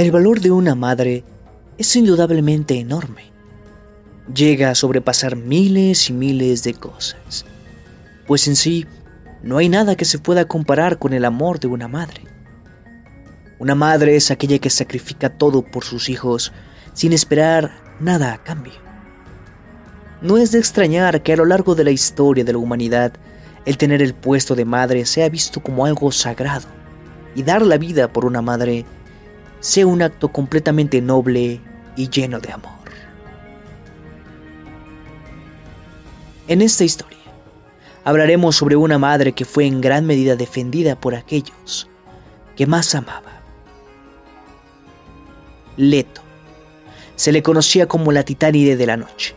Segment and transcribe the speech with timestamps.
[0.00, 1.24] El valor de una madre
[1.76, 3.34] es indudablemente enorme.
[4.34, 7.44] Llega a sobrepasar miles y miles de cosas.
[8.26, 8.86] Pues en sí,
[9.42, 12.22] no hay nada que se pueda comparar con el amor de una madre.
[13.58, 16.50] Una madre es aquella que sacrifica todo por sus hijos
[16.94, 17.70] sin esperar
[18.00, 18.72] nada a cambio.
[20.22, 23.12] No es de extrañar que a lo largo de la historia de la humanidad
[23.66, 26.68] el tener el puesto de madre sea visto como algo sagrado
[27.34, 28.86] y dar la vida por una madre
[29.60, 31.60] sea un acto completamente noble
[31.96, 32.80] y lleno de amor.
[36.48, 37.18] En esta historia
[38.04, 41.88] hablaremos sobre una madre que fue en gran medida defendida por aquellos
[42.56, 43.40] que más amaba.
[45.76, 46.22] Leto.
[47.14, 49.34] Se le conocía como la titánide de la noche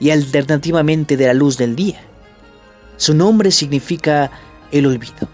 [0.00, 2.00] y alternativamente de la luz del día.
[2.96, 4.30] Su nombre significa
[4.72, 5.28] el olvido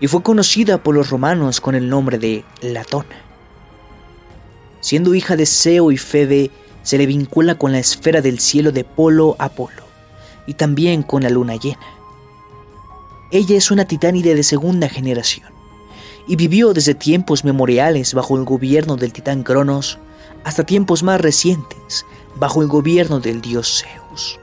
[0.00, 3.23] y fue conocida por los romanos con el nombre de Latona.
[4.84, 6.50] Siendo hija de Zeo y Febe,
[6.82, 9.82] se le vincula con la esfera del cielo de Polo Apolo
[10.46, 11.86] y también con la luna llena.
[13.30, 15.48] Ella es una titánide de segunda generación
[16.26, 19.98] y vivió desde tiempos memoriales bajo el gobierno del titán Cronos
[20.44, 22.04] hasta tiempos más recientes
[22.36, 24.38] bajo el gobierno del dios Zeus.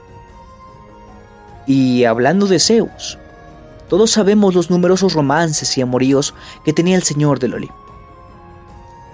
[1.68, 3.16] Y hablando de Zeus,
[3.88, 6.34] todos sabemos los numerosos romances y amoríos
[6.64, 7.91] que tenía el señor del Olimpo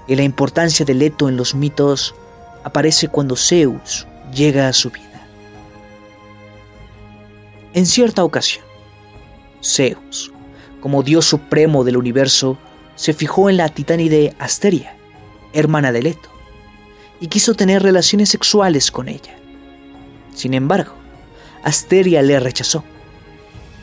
[0.08, 2.14] y la importancia de Leto en los mitos
[2.64, 5.04] aparece cuando Zeus llega a su vida.
[7.74, 8.64] En cierta ocasión,
[9.62, 10.32] Zeus,
[10.80, 12.56] como dios supremo del universo,
[12.96, 14.96] se fijó en la titánide Asteria,
[15.52, 16.30] hermana de Leto,
[17.20, 19.36] y quiso tener relaciones sexuales con ella.
[20.34, 20.94] Sin embargo,
[21.62, 22.82] Asteria le rechazó,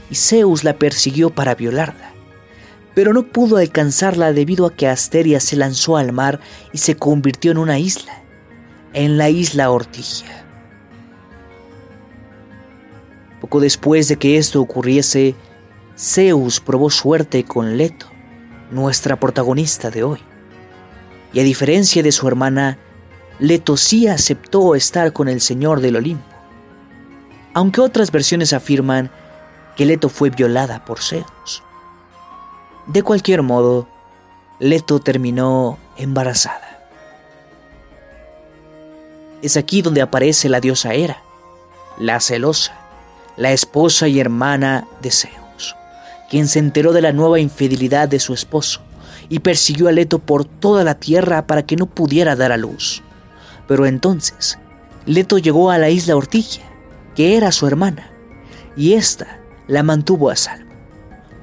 [0.09, 2.14] y Zeus la persiguió para violarla
[2.95, 6.39] pero no pudo alcanzarla debido a que Asteria se lanzó al mar
[6.71, 8.23] y se convirtió en una isla,
[8.93, 10.45] en la isla Ortigia.
[13.41, 15.35] Poco después de que esto ocurriese,
[15.97, 18.07] Zeus probó suerte con Leto,
[18.71, 20.19] nuestra protagonista de hoy.
[21.33, 22.79] Y a diferencia de su hermana,
[23.39, 26.23] Leto sí aceptó estar con el Señor del Olimpo,
[27.53, 29.11] aunque otras versiones afirman
[29.75, 31.61] que Leto fue violada por Zeus.
[32.87, 33.87] De cualquier modo,
[34.59, 36.87] Leto terminó embarazada.
[39.41, 41.17] Es aquí donde aparece la diosa Hera,
[41.97, 42.73] la celosa,
[43.37, 45.75] la esposa y hermana de Zeus,
[46.29, 48.81] quien se enteró de la nueva infidelidad de su esposo
[49.29, 53.01] y persiguió a Leto por toda la tierra para que no pudiera dar a luz.
[53.67, 54.59] Pero entonces,
[55.07, 56.65] Leto llegó a la isla Ortigia,
[57.15, 58.11] que era su hermana,
[58.77, 60.64] y ésta la mantuvo a salvo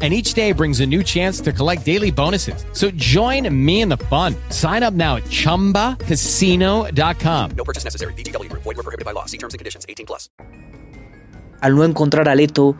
[0.00, 2.66] and each day brings a new chance to collect daily bonuses.
[2.72, 4.34] So join me in the fun.
[4.50, 7.50] Sign up now at ChumbaCasino.com.
[7.56, 8.12] No purchase necessary.
[8.14, 8.52] BGW.
[8.52, 9.24] Void were prohibited by law.
[9.26, 9.86] See terms and conditions.
[9.88, 10.28] 18 plus.
[11.60, 12.76] Al no encontrar a Leto,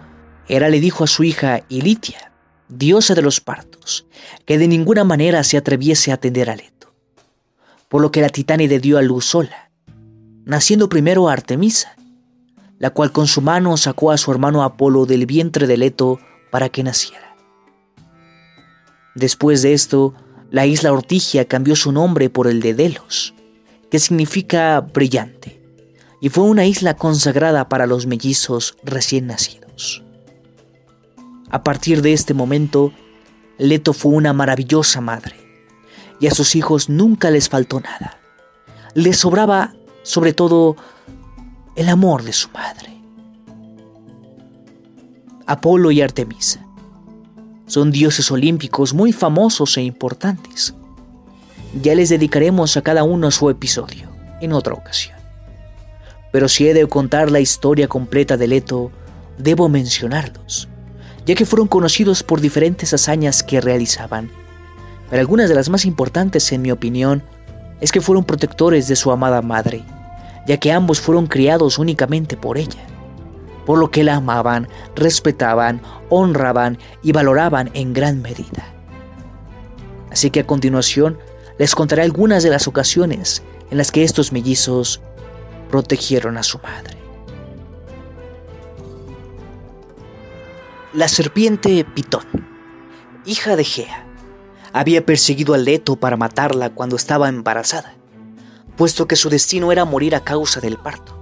[0.47, 2.33] Hera le dijo a su hija Ilitia,
[2.69, 4.07] diosa de los partos,
[4.45, 6.93] que de ninguna manera se atreviese a atender a Leto.
[7.89, 9.71] Por lo que la titánide dio a luz sola,
[10.45, 11.97] naciendo primero a Artemisa,
[12.79, 16.21] la cual con su mano sacó a su hermano Apolo del vientre de Leto
[16.55, 17.35] para que naciera.
[19.17, 20.15] Después de esto,
[20.53, 23.35] la isla Ortigia cambió su nombre por el de Delos,
[23.91, 25.61] que significa brillante,
[26.21, 30.05] y fue una isla consagrada para los mellizos recién nacidos.
[31.51, 32.93] A partir de este momento,
[33.59, 35.35] Leto fue una maravillosa madre,
[36.21, 38.21] y a sus hijos nunca les faltó nada.
[38.95, 39.75] Les sobraba,
[40.05, 40.77] sobre todo,
[41.75, 42.94] el amor de su madre.
[45.47, 46.65] Apolo y Artemisa.
[47.67, 50.75] Son dioses olímpicos muy famosos e importantes.
[51.83, 54.09] Ya les dedicaremos a cada uno su episodio
[54.41, 55.19] en otra ocasión.
[56.33, 58.91] Pero si he de contar la historia completa de Leto,
[59.37, 60.69] debo mencionarlos,
[61.27, 64.31] ya que fueron conocidos por diferentes hazañas que realizaban.
[65.11, 67.23] Pero algunas de las más importantes, en mi opinión,
[67.83, 69.85] es que fueron protectores de su amada madre,
[70.47, 72.87] ya que ambos fueron criados únicamente por ella,
[73.65, 78.73] por lo que la amaban, respetaban, honraban y valoraban en gran medida.
[80.11, 81.19] Así que a continuación
[81.59, 85.01] les contaré algunas de las ocasiones en las que estos mellizos
[85.71, 86.97] protegieron a su madre.
[90.93, 92.27] La serpiente Pitón,
[93.25, 94.07] hija de Gea,
[94.73, 97.95] había perseguido a Leto para matarla cuando estaba embarazada,
[98.77, 101.19] puesto que su destino era morir a causa del parto.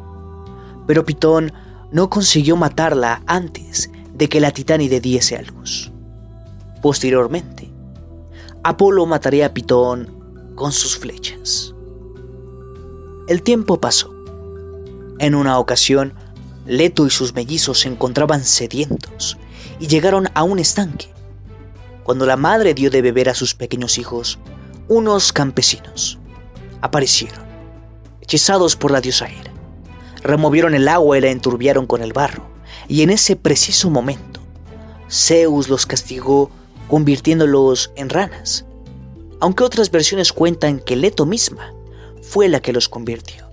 [0.86, 1.52] Pero Pitón
[1.92, 5.92] no consiguió matarla antes de que la titánide diese a luz.
[6.80, 7.70] Posteriormente,
[8.64, 11.74] Apolo mataría a Pitón con sus flechas.
[13.28, 14.12] El tiempo pasó.
[15.18, 16.14] En una ocasión,
[16.66, 19.36] Leto y sus mellizos se encontraban sedientos
[19.80, 21.12] y llegaron a un estanque.
[22.04, 24.38] Cuando la madre dio de beber a sus pequeños hijos,
[24.88, 26.18] unos campesinos
[26.80, 27.44] aparecieron,
[28.20, 29.51] hechizados por la diosa Hera.
[30.22, 32.44] Removieron el agua y la enturbiaron con el barro,
[32.88, 34.40] y en ese preciso momento,
[35.10, 36.50] Zeus los castigó
[36.88, 38.64] convirtiéndolos en ranas,
[39.40, 41.74] aunque otras versiones cuentan que Leto misma
[42.22, 43.50] fue la que los convirtió.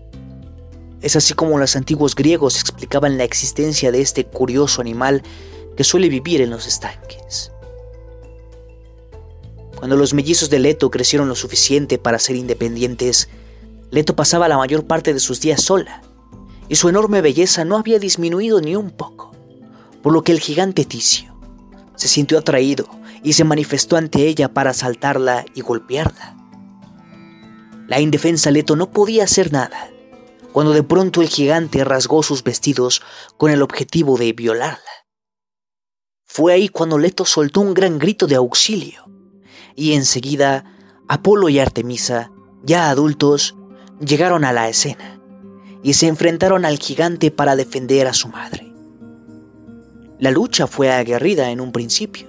[1.02, 5.24] Es así como los antiguos griegos explicaban la existencia de este curioso animal
[5.78, 7.52] que suele vivir en los estanques.
[9.78, 13.30] Cuando los mellizos de Leto crecieron lo suficiente para ser independientes,
[13.92, 16.02] Leto pasaba la mayor parte de sus días sola,
[16.70, 19.32] y su enorme belleza no había disminuido ni un poco,
[20.04, 21.36] por lo que el gigante Ticio
[21.96, 22.88] se sintió atraído
[23.24, 26.38] y se manifestó ante ella para asaltarla y golpearla.
[27.88, 29.90] La indefensa Leto no podía hacer nada,
[30.54, 33.02] cuando de pronto el gigante rasgó sus vestidos
[33.36, 34.80] con el objetivo de violarla.
[36.24, 39.06] Fue ahí cuando Leto soltó un gran grito de auxilio,
[39.76, 40.78] y enseguida
[41.08, 42.32] Apolo y Artemisa,
[42.64, 43.56] ya adultos,
[44.00, 45.19] llegaron a la escena
[45.84, 48.72] y se enfrentaron al gigante para defender a su madre.
[50.20, 52.28] La lucha fue aguerrida en un principio,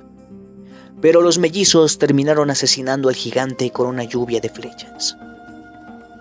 [1.00, 5.16] pero los mellizos terminaron asesinando al gigante con una lluvia de flechas.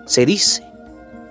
[0.05, 0.63] Se dice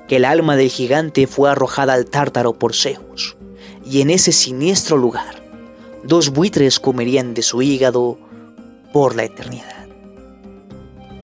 [0.06, 3.36] que el alma del gigante fue arrojada al tártaro por Zeus,
[3.84, 5.42] y en ese siniestro lugar
[6.04, 8.18] dos buitres comerían de su hígado
[8.92, 9.77] por la eternidad.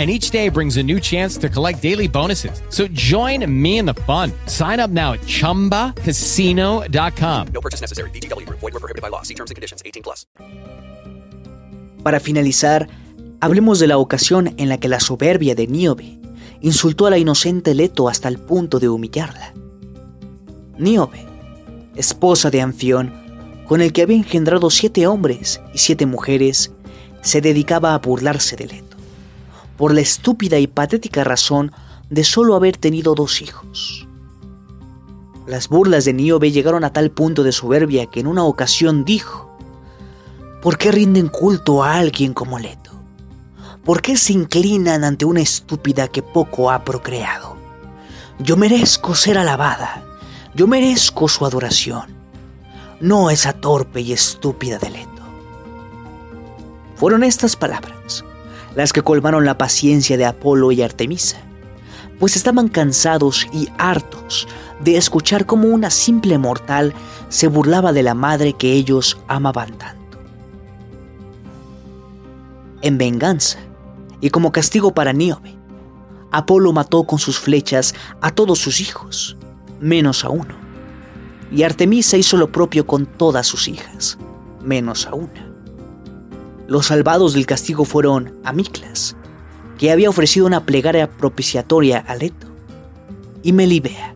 [0.00, 2.62] and each day brings a new chance to collect daily bonuses.
[2.70, 4.32] So join me in the fun.
[4.46, 7.48] Sign up now at ChumbaCasino.com.
[7.52, 8.08] No purchase necessary.
[8.10, 8.60] Group.
[8.60, 9.20] Void were prohibited by law.
[9.20, 9.82] See terms and conditions.
[9.84, 10.26] 18 plus.
[12.02, 12.88] Para finalizar,
[13.40, 16.18] hablemos de la ocasión en la que la soberbia de Níobe
[16.62, 19.52] insultó a la inocente Leto hasta el punto de humillarla.
[20.78, 21.26] Níobe,
[21.94, 23.12] esposa de Anfión,
[23.66, 26.72] con el que había engendrado siete hombres y siete mujeres,
[27.20, 28.89] se dedicaba a burlarse de Leto
[29.80, 31.72] por la estúpida y patética razón
[32.10, 34.06] de solo haber tenido dos hijos.
[35.46, 39.56] Las burlas de Niobe llegaron a tal punto de soberbia que en una ocasión dijo,
[40.60, 42.90] ¿por qué rinden culto a alguien como Leto?
[43.82, 47.56] ¿Por qué se inclinan ante una estúpida que poco ha procreado?
[48.38, 50.04] Yo merezco ser alabada,
[50.54, 52.04] yo merezco su adoración,
[53.00, 55.22] no esa torpe y estúpida de Leto.
[56.96, 58.26] Fueron estas palabras
[58.74, 61.38] las que colmaron la paciencia de Apolo y Artemisa,
[62.18, 64.46] pues estaban cansados y hartos
[64.84, 66.94] de escuchar cómo una simple mortal
[67.28, 70.18] se burlaba de la madre que ellos amaban tanto.
[72.82, 73.58] En venganza,
[74.20, 75.56] y como castigo para Níobe,
[76.30, 79.36] Apolo mató con sus flechas a todos sus hijos,
[79.80, 80.54] menos a uno,
[81.50, 84.18] y Artemisa hizo lo propio con todas sus hijas,
[84.62, 85.49] menos a una.
[86.70, 89.16] Los salvados del castigo fueron Amiclas,
[89.76, 92.46] que había ofrecido una plegaria propiciatoria a Leto,
[93.42, 94.14] y Melibea,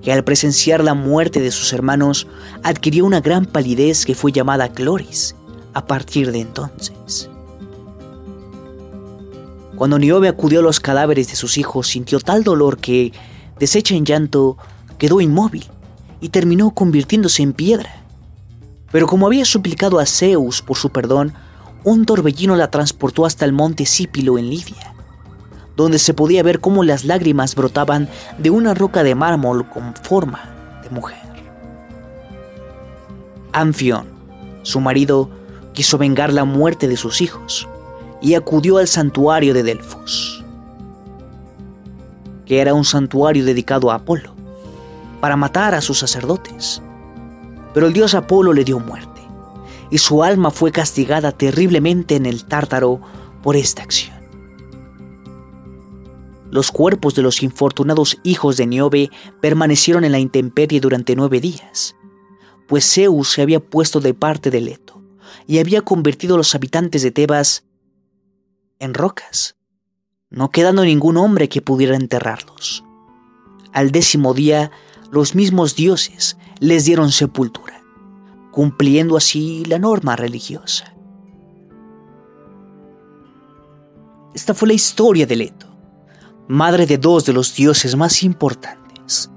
[0.00, 2.26] que al presenciar la muerte de sus hermanos
[2.62, 5.36] adquirió una gran palidez que fue llamada Cloris
[5.74, 7.28] a partir de entonces.
[9.76, 13.12] Cuando Niobe acudió a los cadáveres de sus hijos, sintió tal dolor que,
[13.58, 14.56] deshecha en llanto,
[14.96, 15.66] quedó inmóvil
[16.22, 18.02] y terminó convirtiéndose en piedra.
[18.90, 21.34] Pero como había suplicado a Zeus por su perdón,
[21.84, 24.94] un torbellino la transportó hasta el monte Sípilo en Lidia,
[25.76, 28.08] donde se podía ver cómo las lágrimas brotaban
[28.38, 31.18] de una roca de mármol con forma de mujer.
[33.52, 34.06] Anfión,
[34.62, 35.28] su marido,
[35.74, 37.68] quiso vengar la muerte de sus hijos
[38.20, 40.44] y acudió al santuario de Delfos,
[42.46, 44.34] que era un santuario dedicado a Apolo,
[45.20, 46.80] para matar a sus sacerdotes.
[47.74, 49.11] Pero el dios Apolo le dio muerte,
[49.92, 53.02] y su alma fue castigada terriblemente en el tártaro
[53.42, 54.16] por esta acción.
[56.50, 59.10] Los cuerpos de los infortunados hijos de Niobe
[59.42, 61.94] permanecieron en la intemperie durante nueve días,
[62.68, 65.02] pues Zeus se había puesto de parte de Leto
[65.46, 67.64] y había convertido a los habitantes de Tebas
[68.78, 69.56] en rocas,
[70.30, 72.82] no quedando ningún hombre que pudiera enterrarlos.
[73.74, 74.70] Al décimo día,
[75.10, 77.81] los mismos dioses les dieron sepultura,
[78.52, 80.94] cumpliendo así la norma religiosa.
[84.34, 85.66] Esta fue la historia de Leto,
[86.48, 89.30] madre de dos de los dioses más importantes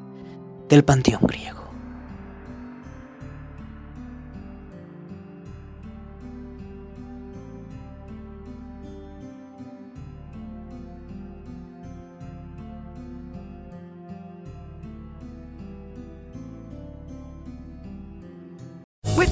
[0.70, 1.55] del panteón griego.